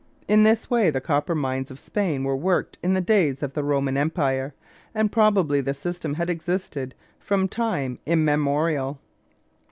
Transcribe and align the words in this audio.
In 0.27 0.41
this 0.41 0.67
way 0.67 0.89
the 0.89 0.99
copper 0.99 1.35
mines 1.35 1.69
of 1.69 1.77
Spain 1.77 2.23
were 2.23 2.35
worked 2.35 2.79
in 2.81 2.95
the 2.95 3.01
days 3.01 3.43
of 3.43 3.53
the 3.53 3.63
Roman 3.63 3.97
Empire, 3.97 4.55
and 4.95 5.11
probably 5.11 5.61
the 5.61 5.75
system 5.75 6.15
had 6.15 6.27
existed 6.27 6.95
from 7.19 7.47
time 7.47 7.99
immemorial. 8.07 8.97